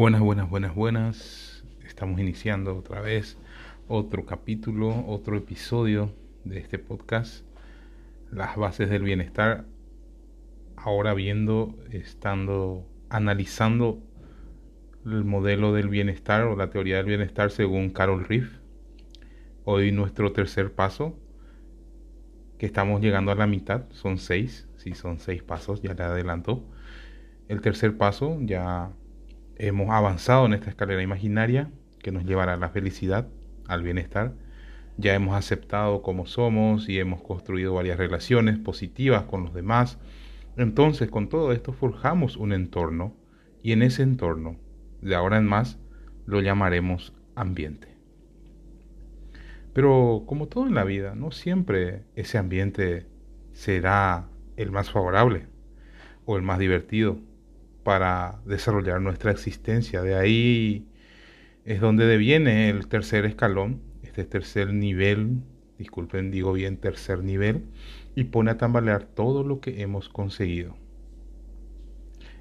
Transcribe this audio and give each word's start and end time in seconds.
Buenas, 0.00 0.22
buenas, 0.22 0.48
buenas, 0.48 0.74
buenas. 0.74 1.64
Estamos 1.84 2.18
iniciando 2.20 2.74
otra 2.74 3.02
vez 3.02 3.36
otro 3.86 4.24
capítulo, 4.24 5.04
otro 5.06 5.36
episodio 5.36 6.10
de 6.42 6.58
este 6.58 6.78
podcast, 6.78 7.44
Las 8.30 8.56
bases 8.56 8.88
del 8.88 9.02
bienestar. 9.02 9.66
Ahora 10.74 11.12
viendo, 11.12 11.74
estando 11.90 12.88
analizando 13.10 14.02
el 15.04 15.22
modelo 15.26 15.74
del 15.74 15.90
bienestar 15.90 16.44
o 16.44 16.56
la 16.56 16.70
teoría 16.70 16.96
del 16.96 17.04
bienestar 17.04 17.50
según 17.50 17.90
Carol 17.90 18.24
Riff. 18.24 18.56
Hoy 19.64 19.92
nuestro 19.92 20.32
tercer 20.32 20.72
paso, 20.72 21.14
que 22.56 22.64
estamos 22.64 23.02
llegando 23.02 23.32
a 23.32 23.34
la 23.34 23.46
mitad, 23.46 23.82
son 23.90 24.16
seis, 24.16 24.66
sí, 24.76 24.94
son 24.94 25.18
seis 25.18 25.42
pasos, 25.42 25.82
ya 25.82 25.92
le 25.92 26.04
adelanto. 26.04 26.64
El 27.48 27.60
tercer 27.60 27.98
paso 27.98 28.38
ya 28.40 28.92
hemos 29.60 29.90
avanzado 29.90 30.46
en 30.46 30.54
esta 30.54 30.70
escalera 30.70 31.02
imaginaria 31.02 31.70
que 32.02 32.12
nos 32.12 32.24
llevará 32.24 32.54
a 32.54 32.56
la 32.56 32.70
felicidad, 32.70 33.28
al 33.68 33.82
bienestar. 33.82 34.32
Ya 34.96 35.14
hemos 35.14 35.36
aceptado 35.36 36.00
como 36.00 36.24
somos 36.24 36.88
y 36.88 36.98
hemos 36.98 37.20
construido 37.20 37.74
varias 37.74 37.98
relaciones 37.98 38.58
positivas 38.58 39.24
con 39.24 39.44
los 39.44 39.52
demás. 39.52 39.98
Entonces, 40.56 41.10
con 41.10 41.28
todo 41.28 41.52
esto 41.52 41.74
forjamos 41.74 42.38
un 42.38 42.54
entorno 42.54 43.14
y 43.62 43.72
en 43.72 43.82
ese 43.82 44.02
entorno, 44.02 44.56
de 45.02 45.14
ahora 45.14 45.36
en 45.36 45.46
más, 45.46 45.78
lo 46.24 46.40
llamaremos 46.40 47.12
ambiente. 47.34 47.88
Pero 49.74 50.24
como 50.26 50.48
todo 50.48 50.66
en 50.66 50.74
la 50.74 50.84
vida, 50.84 51.14
no 51.14 51.32
siempre 51.32 52.04
ese 52.16 52.38
ambiente 52.38 53.06
será 53.52 54.26
el 54.56 54.72
más 54.72 54.90
favorable 54.90 55.48
o 56.24 56.36
el 56.36 56.42
más 56.42 56.58
divertido 56.58 57.18
para 57.90 58.38
desarrollar 58.44 59.00
nuestra 59.00 59.32
existencia. 59.32 60.00
De 60.00 60.14
ahí 60.14 60.86
es 61.64 61.80
donde 61.80 62.06
deviene 62.06 62.70
el 62.70 62.86
tercer 62.86 63.24
escalón, 63.24 63.82
este 64.04 64.24
tercer 64.24 64.72
nivel, 64.72 65.42
disculpen, 65.76 66.30
digo 66.30 66.52
bien 66.52 66.76
tercer 66.76 67.24
nivel, 67.24 67.64
y 68.14 68.22
pone 68.22 68.52
a 68.52 68.58
tambalear 68.58 69.02
todo 69.02 69.42
lo 69.42 69.58
que 69.58 69.82
hemos 69.82 70.08
conseguido. 70.08 70.76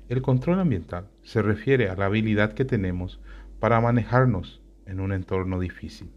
El 0.07 0.21
control 0.21 0.59
ambiental 0.59 1.07
se 1.23 1.41
refiere 1.41 1.89
a 1.89 1.95
la 1.95 2.05
habilidad 2.05 2.53
que 2.53 2.63
tenemos 2.63 3.19
para 3.59 3.81
manejarnos 3.81 4.61
en 4.85 4.99
un 4.99 5.11
entorno 5.11 5.59
difícil, 5.59 6.11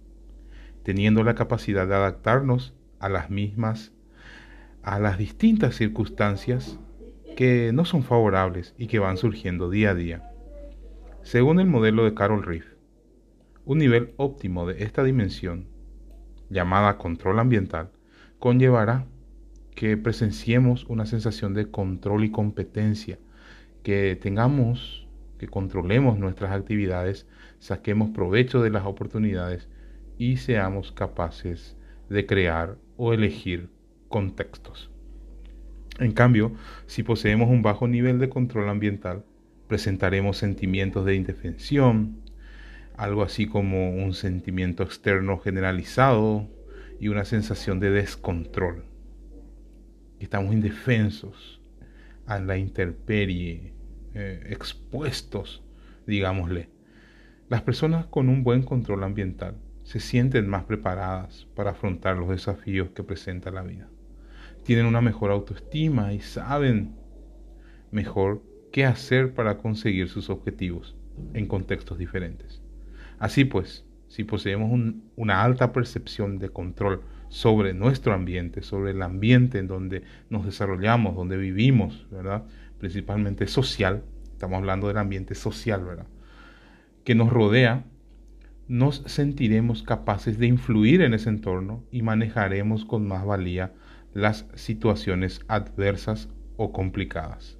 teniendo 0.82 1.24
la 1.24 1.34
capacidad 1.34 1.88
de 1.88 1.94
adaptarnos 1.94 2.74
a 2.98 3.08
las 3.08 3.30
mismas, 3.30 3.94
a 4.82 4.98
las 4.98 5.16
distintas 5.16 5.74
circunstancias 5.74 6.78
que 7.36 7.72
no 7.72 7.84
son 7.84 8.02
favorables 8.02 8.74
y 8.78 8.86
que 8.86 8.98
van 8.98 9.16
surgiendo 9.16 9.70
día 9.70 9.90
a 9.90 9.94
día. 9.94 10.30
Según 11.22 11.60
el 11.60 11.66
modelo 11.66 12.04
de 12.04 12.14
Carol 12.14 12.42
Riff, 12.42 12.66
un 13.64 13.78
nivel 13.78 14.12
óptimo 14.16 14.66
de 14.66 14.82
esta 14.82 15.04
dimensión, 15.04 15.68
llamada 16.50 16.98
control 16.98 17.38
ambiental, 17.38 17.90
conllevará 18.38 19.06
que 19.74 19.96
presenciemos 19.96 20.84
una 20.84 21.06
sensación 21.06 21.54
de 21.54 21.70
control 21.70 22.24
y 22.24 22.30
competencia, 22.30 23.18
que 23.82 24.16
tengamos, 24.20 25.08
que 25.38 25.48
controlemos 25.48 26.18
nuestras 26.18 26.52
actividades, 26.52 27.26
saquemos 27.58 28.10
provecho 28.10 28.62
de 28.62 28.70
las 28.70 28.84
oportunidades 28.84 29.68
y 30.18 30.36
seamos 30.36 30.92
capaces 30.92 31.76
de 32.08 32.26
crear 32.26 32.76
o 32.96 33.12
elegir 33.12 33.70
contextos. 34.08 34.90
En 35.98 36.12
cambio, 36.12 36.52
si 36.86 37.02
poseemos 37.02 37.50
un 37.50 37.62
bajo 37.62 37.86
nivel 37.86 38.18
de 38.18 38.30
control 38.30 38.70
ambiental, 38.70 39.24
presentaremos 39.68 40.38
sentimientos 40.38 41.04
de 41.04 41.16
indefensión, 41.16 42.22
algo 42.96 43.22
así 43.22 43.46
como 43.46 43.90
un 43.90 44.14
sentimiento 44.14 44.82
externo 44.82 45.38
generalizado 45.38 46.48
y 46.98 47.08
una 47.08 47.26
sensación 47.26 47.78
de 47.78 47.90
descontrol. 47.90 48.84
Estamos 50.18 50.54
indefensos 50.54 51.60
a 52.26 52.38
la 52.38 52.56
intemperie, 52.56 53.74
eh, 54.14 54.46
expuestos, 54.48 55.62
digámosle. 56.06 56.70
Las 57.50 57.62
personas 57.62 58.06
con 58.06 58.30
un 58.30 58.44
buen 58.44 58.62
control 58.62 59.04
ambiental 59.04 59.56
se 59.84 60.00
sienten 60.00 60.48
más 60.48 60.64
preparadas 60.64 61.46
para 61.54 61.72
afrontar 61.72 62.16
los 62.16 62.30
desafíos 62.30 62.90
que 62.90 63.02
presenta 63.02 63.50
la 63.50 63.62
vida 63.62 63.88
tienen 64.64 64.86
una 64.86 65.00
mejor 65.00 65.30
autoestima 65.30 66.12
y 66.12 66.20
saben 66.20 66.94
mejor 67.90 68.42
qué 68.70 68.84
hacer 68.84 69.34
para 69.34 69.58
conseguir 69.58 70.08
sus 70.08 70.30
objetivos 70.30 70.96
en 71.34 71.46
contextos 71.46 71.98
diferentes. 71.98 72.62
Así 73.18 73.44
pues, 73.44 73.84
si 74.08 74.24
poseemos 74.24 74.70
una 75.16 75.42
alta 75.42 75.72
percepción 75.72 76.38
de 76.38 76.48
control 76.48 77.02
sobre 77.28 77.72
nuestro 77.72 78.12
ambiente, 78.12 78.62
sobre 78.62 78.90
el 78.90 79.02
ambiente 79.02 79.58
en 79.58 79.68
donde 79.68 80.02
nos 80.28 80.44
desarrollamos, 80.44 81.16
donde 81.16 81.36
vivimos, 81.36 82.06
¿verdad? 82.10 82.44
Principalmente 82.78 83.46
social, 83.46 84.02
estamos 84.32 84.58
hablando 84.58 84.88
del 84.88 84.98
ambiente 84.98 85.34
social, 85.34 85.84
¿verdad? 85.84 86.06
Que 87.04 87.14
nos 87.14 87.30
rodea, 87.30 87.84
nos 88.68 89.02
sentiremos 89.06 89.82
capaces 89.82 90.38
de 90.38 90.46
influir 90.46 91.00
en 91.00 91.14
ese 91.14 91.30
entorno 91.30 91.82
y 91.90 92.02
manejaremos 92.02 92.84
con 92.84 93.08
más 93.08 93.24
valía 93.24 93.72
las 94.14 94.46
situaciones 94.54 95.40
adversas 95.48 96.28
o 96.56 96.72
complicadas. 96.72 97.58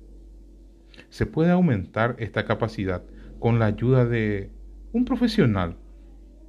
Se 1.09 1.27
puede 1.27 1.51
aumentar 1.51 2.17
esta 2.19 2.45
capacidad 2.45 3.03
con 3.39 3.59
la 3.59 3.67
ayuda 3.67 4.05
de 4.05 4.51
un 4.93 5.05
profesional 5.05 5.77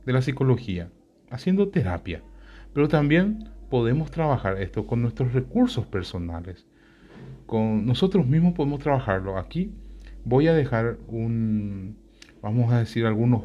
de 0.05 0.13
la 0.13 0.21
psicología, 0.21 0.89
haciendo 1.29 1.69
terapia, 1.69 2.21
pero 2.73 2.87
también 2.87 3.49
podemos 3.69 4.11
trabajar 4.11 4.61
esto 4.61 4.85
con 4.85 5.01
nuestros 5.01 5.33
recursos 5.33 5.85
personales. 5.87 6.67
Con 7.45 7.85
nosotros 7.85 8.27
mismos 8.27 8.53
podemos 8.53 8.79
trabajarlo. 8.81 9.37
Aquí 9.37 9.71
voy 10.25 10.47
a 10.47 10.53
dejar 10.53 10.97
un, 11.07 11.97
vamos 12.41 12.71
a 12.71 12.79
decir, 12.79 13.05
algunos, 13.05 13.43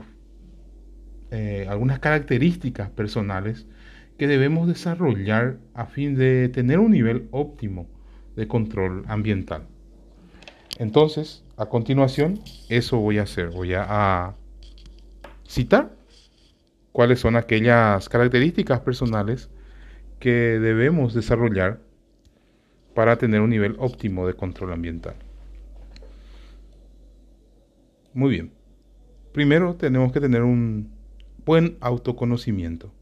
eh, 1.30 1.66
algunas 1.68 1.98
características 1.98 2.90
personales 2.90 3.66
que 4.18 4.26
debemos 4.26 4.66
desarrollar 4.66 5.58
a 5.74 5.86
fin 5.86 6.16
de 6.16 6.48
tener 6.48 6.80
un 6.80 6.90
nivel 6.90 7.28
óptimo 7.30 7.86
de 8.34 8.48
control 8.48 9.04
ambiental. 9.06 9.66
Entonces, 10.78 11.44
a 11.56 11.66
continuación, 11.66 12.40
eso 12.68 12.98
voy 12.98 13.18
a 13.18 13.22
hacer. 13.22 13.50
Voy 13.50 13.74
a, 13.74 14.34
citar 15.46 15.96
cuáles 16.92 17.20
son 17.20 17.36
aquellas 17.36 18.08
características 18.08 18.80
personales 18.80 19.48
que 20.20 20.30
debemos 20.30 21.14
desarrollar 21.14 21.80
para 22.94 23.16
tener 23.16 23.40
un 23.40 23.50
nivel 23.50 23.76
óptimo 23.78 24.26
de 24.26 24.34
control 24.34 24.72
ambiental. 24.72 25.14
Muy 28.12 28.30
bien. 28.30 28.52
Primero 29.32 29.76
tenemos 29.76 30.12
que 30.12 30.20
tener 30.20 30.42
un 30.42 30.90
buen 31.46 31.78
autoconocimiento. 31.80 32.92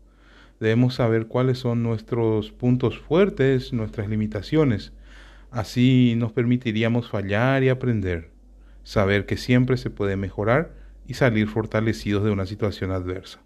Debemos 0.60 0.94
saber 0.94 1.26
cuáles 1.26 1.58
son 1.58 1.82
nuestros 1.82 2.50
puntos 2.50 2.98
fuertes, 2.98 3.72
nuestras 3.72 4.08
limitaciones. 4.08 4.92
Así 5.50 6.14
nos 6.16 6.32
permitiríamos 6.32 7.10
fallar 7.10 7.62
y 7.62 7.68
aprender. 7.68 8.30
Saber 8.82 9.26
que 9.26 9.36
siempre 9.36 9.76
se 9.76 9.90
puede 9.90 10.16
mejorar 10.16 10.72
y 11.06 11.14
salir 11.14 11.48
fortalecidos 11.48 12.24
de 12.24 12.30
una 12.30 12.46
situación 12.46 12.90
adversa. 12.90 13.42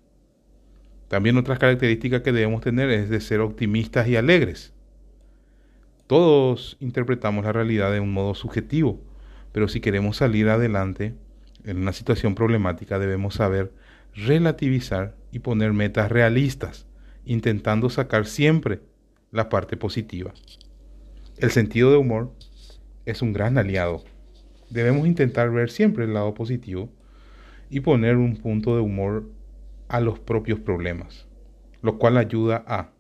También 1.09 1.37
otras 1.37 1.59
características 1.59 2.23
que 2.23 2.33
debemos 2.33 2.61
tener 2.61 2.91
es 2.91 3.11
de 3.11 3.21
ser 3.21 3.41
optimistas 3.41 4.07
y 4.07 4.15
alegres. 4.17 4.73
Todos 6.07 6.77
interpretamos 6.81 7.45
la 7.45 7.53
realidad 7.53 7.93
de 7.93 8.01
un 8.01 8.13
modo 8.13 8.35
subjetivo, 8.35 9.01
pero 9.53 9.67
si 9.67 9.81
queremos 9.81 10.19
salir 10.19 10.49
adelante 10.49 11.15
en 11.65 11.79
una 11.79 11.93
situación 11.93 12.35
problemática 12.35 12.99
debemos 12.99 13.35
saber 13.35 13.73
relativizar 14.15 15.15
y 15.31 15.41
poner 15.41 15.73
metas 15.73 16.11
realistas 16.11 16.87
intentando 17.25 17.91
sacar 17.91 18.27
siempre 18.27 18.81
la 19.31 19.49
parte 19.49 19.77
positiva. 19.77 20.33
El 21.39 21.51
sentido 21.51 21.91
de 21.91 21.97
humor 21.97 22.33
es 23.07 23.23
un 23.23 23.33
gran 23.33 23.59
aliado. 23.59 24.05
Debemos 24.69 25.07
intentar 25.07 25.51
ver 25.51 25.71
siempre 25.71 26.05
el 26.05 26.15
lado 26.15 26.35
positivo 26.35 26.91
y 27.71 27.81
poner 27.81 28.17
un 28.17 28.37
punto 28.37 28.75
de 28.75 28.83
humor 28.83 29.31
a 29.89 30.01
los 30.01 30.19
propios 30.19 30.61
problemas, 30.61 31.27
lo 31.83 31.99
cual 31.99 32.17
ayuda 32.17 32.65
a 32.67 32.93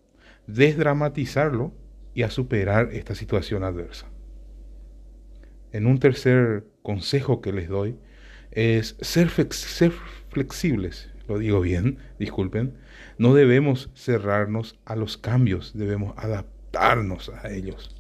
desdramatizarlo 0.46 1.72
y 2.14 2.22
a 2.22 2.30
superar 2.30 2.90
esta 2.92 3.14
situación 3.14 3.62
adversa. 3.62 4.08
En 5.72 5.86
un 5.86 5.98
tercer 5.98 6.66
consejo 6.82 7.40
que 7.40 7.52
les 7.52 7.68
doy 7.68 7.96
es 8.50 8.96
ser, 9.00 9.28
flexibles 9.28 11.09
lo 11.30 11.38
digo 11.38 11.60
bien, 11.60 11.98
disculpen, 12.18 12.74
no 13.16 13.34
debemos 13.34 13.88
cerrarnos 13.94 14.80
a 14.84 14.96
los 14.96 15.16
cambios, 15.16 15.72
debemos 15.74 16.12
adaptarnos 16.18 17.28
a 17.28 17.52
ellos. 17.52 17.94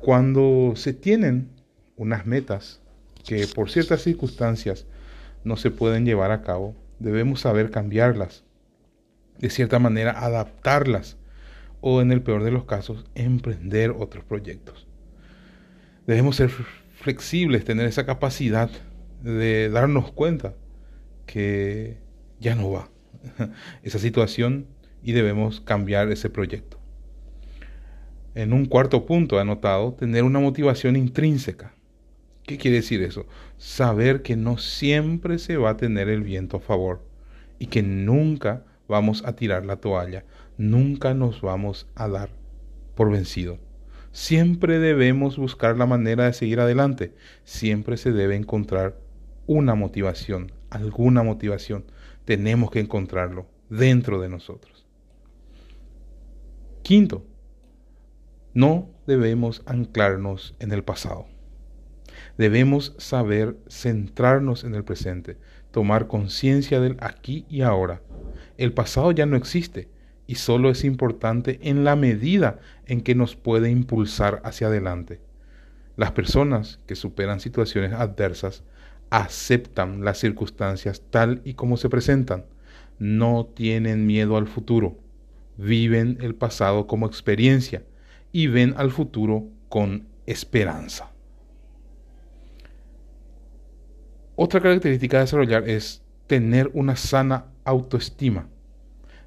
Cuando 0.00 0.74
se 0.76 0.92
tienen 0.92 1.48
unas 1.96 2.26
metas 2.26 2.82
que 3.24 3.46
por 3.46 3.70
ciertas 3.70 4.02
circunstancias 4.02 4.86
no 5.42 5.56
se 5.56 5.70
pueden 5.70 6.04
llevar 6.04 6.32
a 6.32 6.42
cabo, 6.42 6.76
debemos 6.98 7.40
saber 7.40 7.70
cambiarlas, 7.70 8.44
de 9.38 9.48
cierta 9.48 9.78
manera 9.78 10.12
adaptarlas 10.12 11.16
o 11.80 12.02
en 12.02 12.12
el 12.12 12.20
peor 12.20 12.44
de 12.44 12.50
los 12.50 12.64
casos 12.64 13.06
emprender 13.14 13.90
otros 13.90 14.22
proyectos. 14.22 14.86
Debemos 16.06 16.36
ser 16.36 16.50
flexibles, 16.50 17.64
tener 17.64 17.86
esa 17.86 18.04
capacidad 18.04 18.70
de 19.22 19.70
darnos 19.70 20.12
cuenta 20.12 20.54
que 21.32 21.96
ya 22.40 22.54
no 22.54 22.70
va 22.70 22.90
esa 23.82 23.98
situación 23.98 24.66
y 25.02 25.12
debemos 25.12 25.62
cambiar 25.62 26.12
ese 26.12 26.28
proyecto. 26.28 26.78
En 28.34 28.52
un 28.52 28.66
cuarto 28.66 29.06
punto 29.06 29.38
anotado 29.38 29.94
tener 29.94 30.24
una 30.24 30.40
motivación 30.40 30.94
intrínseca. 30.94 31.74
¿Qué 32.42 32.58
quiere 32.58 32.76
decir 32.76 33.02
eso? 33.02 33.26
Saber 33.56 34.20
que 34.20 34.36
no 34.36 34.58
siempre 34.58 35.38
se 35.38 35.56
va 35.56 35.70
a 35.70 35.76
tener 35.78 36.10
el 36.10 36.22
viento 36.22 36.58
a 36.58 36.60
favor 36.60 37.02
y 37.58 37.68
que 37.68 37.82
nunca 37.82 38.66
vamos 38.86 39.24
a 39.24 39.34
tirar 39.34 39.64
la 39.64 39.76
toalla, 39.76 40.26
nunca 40.58 41.14
nos 41.14 41.40
vamos 41.40 41.88
a 41.94 42.08
dar 42.08 42.28
por 42.94 43.10
vencido. 43.10 43.58
Siempre 44.10 44.78
debemos 44.78 45.38
buscar 45.38 45.78
la 45.78 45.86
manera 45.86 46.26
de 46.26 46.34
seguir 46.34 46.60
adelante, 46.60 47.14
siempre 47.44 47.96
se 47.96 48.12
debe 48.12 48.36
encontrar 48.36 48.98
una 49.46 49.74
motivación, 49.74 50.52
alguna 50.72 51.22
motivación. 51.22 51.84
Tenemos 52.24 52.70
que 52.70 52.80
encontrarlo 52.80 53.46
dentro 53.68 54.20
de 54.20 54.28
nosotros. 54.28 54.86
Quinto, 56.82 57.24
no 58.54 58.90
debemos 59.06 59.62
anclarnos 59.66 60.54
en 60.58 60.72
el 60.72 60.82
pasado. 60.82 61.26
Debemos 62.36 62.94
saber 62.98 63.56
centrarnos 63.68 64.64
en 64.64 64.74
el 64.74 64.84
presente, 64.84 65.36
tomar 65.70 66.06
conciencia 66.06 66.80
del 66.80 66.96
aquí 67.00 67.46
y 67.48 67.62
ahora. 67.62 68.02
El 68.58 68.72
pasado 68.72 69.12
ya 69.12 69.26
no 69.26 69.36
existe 69.36 69.88
y 70.26 70.36
solo 70.36 70.70
es 70.70 70.84
importante 70.84 71.58
en 71.62 71.84
la 71.84 71.96
medida 71.96 72.58
en 72.86 73.00
que 73.00 73.14
nos 73.14 73.36
puede 73.36 73.70
impulsar 73.70 74.40
hacia 74.44 74.68
adelante. 74.68 75.20
Las 75.96 76.12
personas 76.12 76.78
que 76.86 76.94
superan 76.94 77.40
situaciones 77.40 77.92
adversas 77.92 78.64
aceptan 79.12 80.02
las 80.06 80.16
circunstancias 80.16 81.02
tal 81.10 81.42
y 81.44 81.52
como 81.52 81.76
se 81.76 81.90
presentan, 81.90 82.46
no 82.98 83.44
tienen 83.44 84.06
miedo 84.06 84.38
al 84.38 84.46
futuro, 84.48 84.96
viven 85.58 86.16
el 86.22 86.34
pasado 86.34 86.86
como 86.86 87.06
experiencia 87.06 87.82
y 88.32 88.46
ven 88.46 88.72
al 88.78 88.90
futuro 88.90 89.48
con 89.68 90.06
esperanza. 90.24 91.12
Otra 94.34 94.62
característica 94.62 95.18
de 95.18 95.24
desarrollar 95.24 95.68
es 95.68 96.02
tener 96.26 96.70
una 96.72 96.96
sana 96.96 97.48
autoestima. 97.64 98.48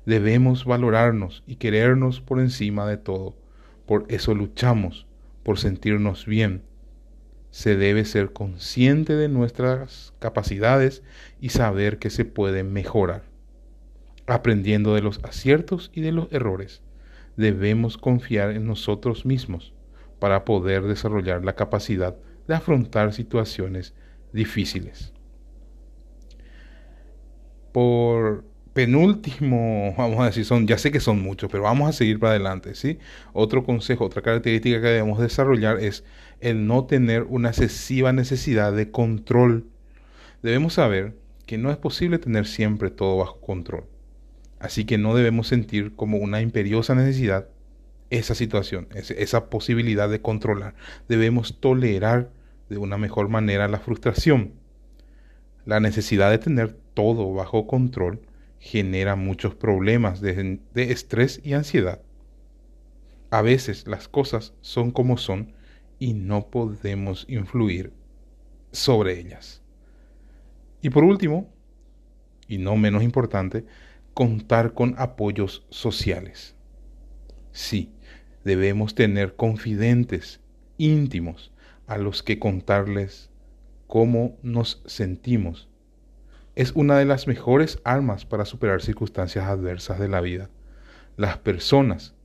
Debemos 0.07 0.65
valorarnos 0.65 1.43
y 1.45 1.57
querernos 1.57 2.21
por 2.21 2.39
encima 2.39 2.87
de 2.87 2.97
todo. 2.97 3.37
Por 3.85 4.05
eso 4.09 4.33
luchamos, 4.33 5.05
por 5.43 5.59
sentirnos 5.59 6.25
bien, 6.25 6.63
se 7.55 7.77
debe 7.77 8.03
ser 8.03 8.33
consciente 8.33 9.15
de 9.15 9.29
nuestras 9.29 10.13
capacidades 10.19 11.03
y 11.39 11.49
saber 11.49 11.99
que 11.99 12.09
se 12.09 12.25
pueden 12.25 12.73
mejorar. 12.73 13.23
Aprendiendo 14.27 14.93
de 14.93 15.01
los 15.01 15.23
aciertos 15.23 15.89
y 15.93 16.01
de 16.01 16.11
los 16.11 16.29
errores, 16.33 16.81
debemos 17.37 17.97
confiar 17.97 18.51
en 18.51 18.67
nosotros 18.67 19.25
mismos 19.25 19.73
para 20.19 20.43
poder 20.43 20.83
desarrollar 20.83 21.45
la 21.45 21.55
capacidad 21.55 22.17
de 22.45 22.55
afrontar 22.55 23.13
situaciones 23.13 23.93
difíciles. 24.33 25.13
Por 27.71 28.43
penúltimo, 28.75 29.95
vamos 29.97 30.19
a 30.19 30.25
decir, 30.25 30.43
son, 30.43 30.67
ya 30.67 30.77
sé 30.77 30.91
que 30.91 30.99
son 30.99 31.21
muchos, 31.21 31.49
pero 31.49 31.63
vamos 31.63 31.89
a 31.89 31.93
seguir 31.93 32.19
para 32.19 32.31
adelante, 32.31 32.75
¿sí? 32.75 32.99
Otro 33.31 33.63
consejo, 33.63 34.03
otra 34.03 34.21
característica 34.21 34.81
que 34.81 34.87
debemos 34.87 35.17
desarrollar 35.17 35.79
es 35.79 36.03
el 36.41 36.67
no 36.67 36.83
tener 36.83 37.23
una 37.23 37.49
excesiva 37.49 38.11
necesidad 38.11 38.73
de 38.73 38.91
control. 38.91 39.65
Debemos 40.43 40.73
saber 40.73 41.15
que 41.45 41.57
no 41.57 41.71
es 41.71 41.77
posible 41.77 42.19
tener 42.19 42.45
siempre 42.47 42.91
todo 42.91 43.17
bajo 43.17 43.39
control. 43.39 43.85
Así 44.59 44.83
que 44.83 44.97
no 44.97 45.15
debemos 45.15 45.47
sentir 45.47 45.95
como 45.95 46.17
una 46.17 46.41
imperiosa 46.41 46.95
necesidad 46.95 47.47
esa 48.09 48.35
situación, 48.35 48.89
esa 48.93 49.49
posibilidad 49.49 50.09
de 50.09 50.21
controlar. 50.21 50.75
Debemos 51.07 51.61
tolerar 51.61 52.29
de 52.69 52.77
una 52.77 52.97
mejor 52.97 53.29
manera 53.29 53.69
la 53.69 53.79
frustración. 53.79 54.51
La 55.65 55.79
necesidad 55.79 56.29
de 56.29 56.39
tener 56.39 56.75
todo 56.93 57.33
bajo 57.33 57.67
control 57.67 58.19
genera 58.65 59.15
muchos 59.15 59.53
problemas 59.53 60.21
de, 60.21 60.59
estrés 60.73 61.39
y 61.43 61.53
ansiedad. 61.53 62.01
A 63.29 63.43
veces 63.43 63.85
las 63.85 64.07
cosas 64.07 64.55
son 64.61 64.89
como 64.89 65.17
son 65.17 65.53
y 65.99 66.13
no 66.13 66.47
podemos 66.47 67.27
influir 67.29 67.93
sobre 68.71 69.19
ellas. 69.19 69.61
Y 70.81 70.89
por 70.89 71.03
último, 71.03 71.53
y 72.47 72.57
no 72.57 72.75
menos 72.75 73.03
importante, 73.03 73.65
contar 74.15 74.73
con 74.73 74.95
apoyos 74.97 75.67
sociales. 75.69 76.55
Sí, 77.51 77.91
debemos 78.43 78.95
tener 78.95 79.35
confidentes 79.35 80.41
íntimos 80.79 81.53
a 81.85 81.99
los 81.99 82.23
que 82.23 82.39
contarles 82.39 83.29
cómo 83.85 84.39
nos 84.41 84.81
sentimos 84.87 85.69
es 86.55 86.71
una 86.71 86.97
de 86.97 87.05
las 87.05 87.27
mejores 87.27 87.79
armas 87.83 88.25
para 88.25 88.45
superar 88.45 88.81
circunstancias 88.81 89.45
adversas 89.45 89.99
de 89.99 90.07
la 90.07 90.21
vida. 90.21 90.49
Las 91.17 91.37
personas 91.37 92.15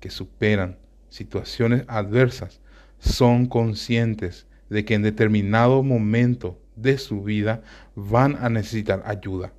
que 0.00 0.10
superan 0.10 0.78
situaciones 1.10 1.84
adversas 1.86 2.60
son 2.98 3.46
conscientes 3.46 4.46
de 4.70 4.84
que 4.84 4.94
en 4.94 5.02
determinado 5.02 5.82
momento 5.82 6.58
de 6.76 6.98
su 6.98 7.22
vida 7.22 7.62
van 7.94 8.36
a 8.40 8.48
necesitar 8.48 9.02
ayuda, 9.04 9.52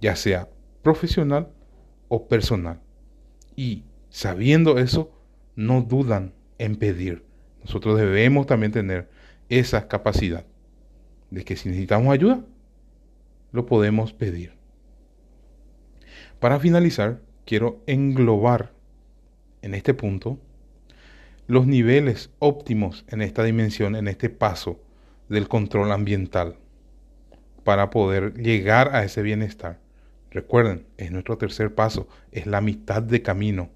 ya 0.00 0.16
sea 0.16 0.48
profesional 0.82 1.48
o 2.08 2.28
personal. 2.28 2.80
Y 3.54 3.84
sabiendo 4.10 4.78
eso, 4.78 5.12
no 5.54 5.82
dudan 5.82 6.34
en 6.58 6.76
pedir. 6.76 7.24
Nosotros 7.60 7.96
debemos 7.96 8.46
también 8.46 8.72
tener 8.72 9.08
esa 9.48 9.88
capacidad 9.88 10.44
de 11.30 11.44
que 11.44 11.56
si 11.56 11.68
necesitamos 11.68 12.12
ayuda, 12.12 12.44
lo 13.52 13.66
podemos 13.66 14.12
pedir. 14.12 14.54
Para 16.40 16.60
finalizar, 16.60 17.20
quiero 17.44 17.82
englobar 17.86 18.72
en 19.62 19.74
este 19.74 19.94
punto 19.94 20.38
los 21.46 21.66
niveles 21.66 22.30
óptimos 22.38 23.04
en 23.08 23.22
esta 23.22 23.44
dimensión, 23.44 23.96
en 23.96 24.08
este 24.08 24.30
paso 24.30 24.80
del 25.28 25.48
control 25.48 25.92
ambiental, 25.92 26.56
para 27.64 27.90
poder 27.90 28.34
llegar 28.34 28.94
a 28.94 29.04
ese 29.04 29.22
bienestar. 29.22 29.78
Recuerden, 30.30 30.86
es 30.98 31.10
nuestro 31.10 31.38
tercer 31.38 31.74
paso, 31.74 32.08
es 32.32 32.46
la 32.46 32.60
mitad 32.60 33.02
de 33.02 33.22
camino. 33.22 33.70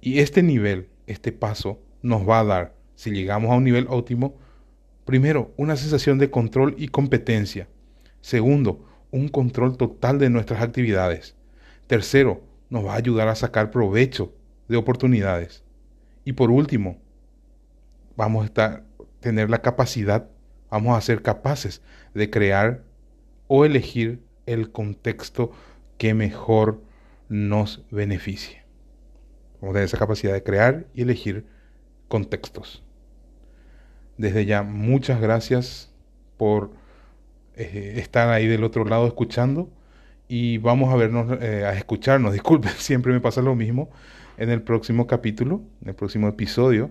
Y 0.00 0.20
este 0.20 0.42
nivel, 0.42 0.88
este 1.06 1.32
paso, 1.32 1.80
nos 2.02 2.28
va 2.28 2.40
a 2.40 2.44
dar, 2.44 2.74
si 2.94 3.10
llegamos 3.10 3.50
a 3.50 3.56
un 3.56 3.64
nivel 3.64 3.86
óptimo, 3.88 4.36
primero, 5.04 5.52
una 5.56 5.76
sensación 5.76 6.18
de 6.18 6.30
control 6.30 6.74
y 6.78 6.88
competencia. 6.88 7.68
Segundo, 8.26 8.84
un 9.12 9.28
control 9.28 9.76
total 9.76 10.18
de 10.18 10.30
nuestras 10.30 10.60
actividades. 10.60 11.36
Tercero, 11.86 12.42
nos 12.70 12.84
va 12.84 12.94
a 12.94 12.96
ayudar 12.96 13.28
a 13.28 13.36
sacar 13.36 13.70
provecho 13.70 14.34
de 14.66 14.76
oportunidades. 14.76 15.62
Y 16.24 16.32
por 16.32 16.50
último, 16.50 16.98
vamos 18.16 18.50
a 18.58 18.82
tener 19.20 19.48
la 19.48 19.62
capacidad, 19.62 20.28
vamos 20.68 20.98
a 20.98 21.00
ser 21.02 21.22
capaces 21.22 21.82
de 22.14 22.28
crear 22.28 22.82
o 23.46 23.64
elegir 23.64 24.20
el 24.46 24.72
contexto 24.72 25.52
que 25.96 26.12
mejor 26.12 26.82
nos 27.28 27.84
beneficie. 27.92 28.64
Vamos 29.60 29.70
a 29.70 29.74
tener 29.74 29.84
esa 29.84 29.98
capacidad 29.98 30.32
de 30.32 30.42
crear 30.42 30.88
y 30.94 31.02
elegir 31.02 31.46
contextos. 32.08 32.82
Desde 34.18 34.46
ya, 34.46 34.64
muchas 34.64 35.20
gracias 35.20 35.94
por 36.36 36.72
eh, 37.56 37.94
están 37.96 38.30
ahí 38.30 38.46
del 38.46 38.64
otro 38.64 38.84
lado 38.84 39.06
escuchando 39.06 39.70
y 40.28 40.58
vamos 40.58 40.92
a 40.92 40.96
vernos, 40.96 41.38
eh, 41.40 41.64
a 41.64 41.72
escucharnos, 41.74 42.32
disculpen, 42.34 42.72
siempre 42.76 43.12
me 43.12 43.20
pasa 43.20 43.42
lo 43.42 43.54
mismo, 43.54 43.90
en 44.36 44.50
el 44.50 44.62
próximo 44.62 45.06
capítulo, 45.06 45.62
en 45.82 45.88
el 45.88 45.94
próximo 45.94 46.28
episodio, 46.28 46.90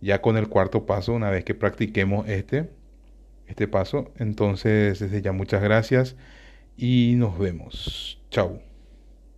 ya 0.00 0.22
con 0.22 0.36
el 0.36 0.48
cuarto 0.48 0.86
paso, 0.86 1.12
una 1.12 1.30
vez 1.30 1.44
que 1.44 1.54
practiquemos 1.54 2.28
este, 2.28 2.70
este 3.46 3.68
paso. 3.68 4.12
Entonces, 4.18 5.00
desde 5.00 5.22
ya 5.22 5.32
muchas 5.32 5.62
gracias 5.62 6.16
y 6.76 7.14
nos 7.16 7.38
vemos. 7.38 8.22
Chao. 8.30 8.67